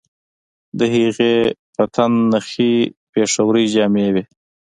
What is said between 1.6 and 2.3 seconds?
په تن